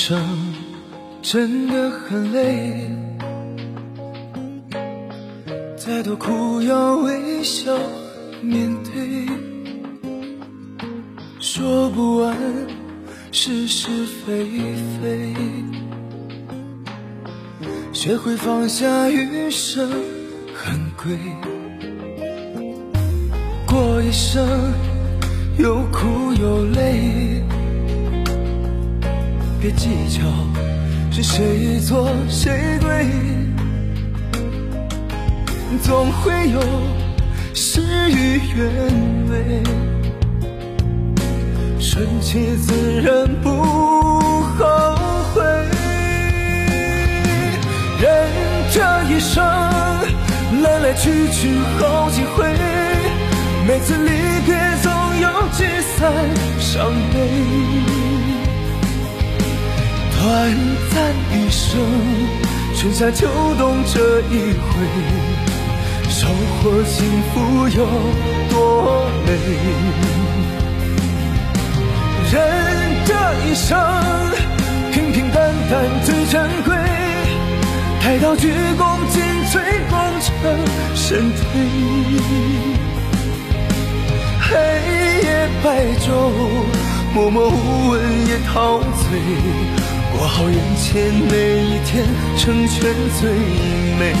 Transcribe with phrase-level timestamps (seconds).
[0.00, 0.16] 生
[1.20, 2.88] 真的很累，
[5.76, 7.76] 再多苦要微笑
[8.40, 9.28] 面对，
[11.40, 12.36] 说不完
[13.32, 14.46] 是是非
[15.02, 15.34] 非，
[17.92, 19.90] 学会放下余生
[20.54, 21.18] 很贵，
[23.66, 24.46] 过一生
[25.58, 27.42] 有苦有累，
[29.60, 30.22] 别计较。
[31.10, 33.06] 是谁错谁对？
[35.82, 36.60] 总会有
[37.54, 38.66] 事与愿
[39.30, 39.62] 违，
[41.80, 44.96] 顺其自然不后
[45.34, 45.42] 悔。
[48.00, 48.06] 人
[48.70, 49.42] 这一生
[50.62, 52.46] 来来去去好几回，
[53.66, 54.10] 每次离
[54.46, 55.64] 别总有聚
[55.96, 56.12] 散
[56.60, 57.57] 伤悲。
[60.28, 60.54] 短
[60.90, 61.80] 暂一生，
[62.76, 63.26] 春夏秋
[63.56, 64.68] 冬这一回，
[66.10, 67.86] 收获幸福有
[68.50, 69.32] 多美？
[72.30, 72.36] 人
[73.06, 73.14] 这
[73.46, 73.78] 一生，
[74.92, 76.76] 平平淡淡最珍贵，
[78.04, 80.30] 待到鞠躬尽瘁，功成
[80.94, 81.40] 身退。
[84.42, 84.50] 黑
[85.24, 86.06] 夜白昼，
[87.14, 89.87] 默默无闻也陶醉。
[90.16, 92.06] 过好眼前每一天，
[92.36, 93.30] 成全最
[93.98, 94.14] 美。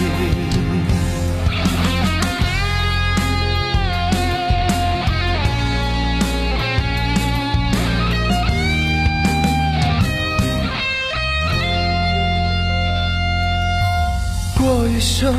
[14.56, 15.32] 过一生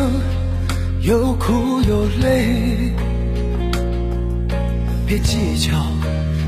[1.01, 2.93] 有苦有泪，
[5.05, 5.71] 别计较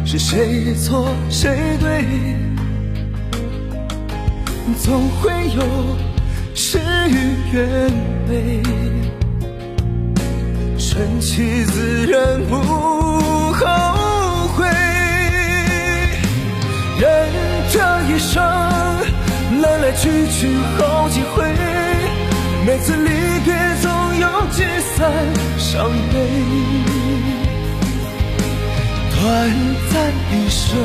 [0.06, 2.51] 是谁错谁对。
[4.84, 5.62] 总会有
[6.54, 6.80] 事
[7.10, 7.14] 与
[7.54, 7.92] 愿
[8.30, 8.62] 违，
[10.78, 13.62] 顺其自然不后
[14.56, 14.66] 悔。
[17.00, 17.06] 人
[17.70, 17.80] 这
[18.10, 18.42] 一生
[19.62, 21.44] 来来去去好几回，
[22.66, 23.10] 每次离
[23.44, 24.64] 别总有聚
[24.96, 25.12] 散
[25.58, 26.16] 伤悲。
[29.14, 29.22] 短
[29.92, 29.94] 暂
[30.32, 30.78] 一生，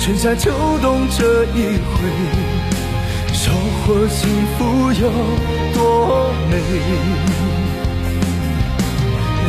[0.00, 2.75] 春夏秋冬这一回。
[3.46, 5.08] 收获幸福有
[5.72, 6.56] 多美？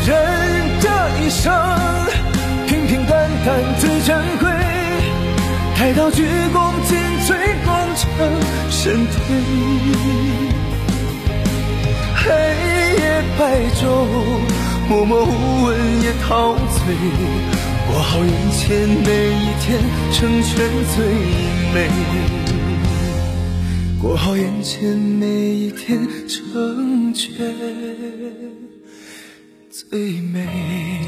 [0.06, 0.10] 人
[0.80, 0.88] 这
[1.20, 1.52] 一生
[2.68, 4.48] 平平淡淡最珍贵，
[5.76, 7.34] 待到鞠躬尽瘁，
[7.66, 8.06] 功成
[8.70, 9.16] 身退。
[12.18, 12.30] 黑
[13.02, 13.42] 夜白
[13.82, 14.06] 昼，
[14.88, 16.96] 默默无闻也陶醉，
[17.88, 19.82] 过好眼前每一天，
[20.12, 20.56] 成全
[20.96, 21.04] 最
[21.74, 22.47] 美。
[24.00, 27.36] 过好眼前每一天，成全
[29.72, 31.07] 最美。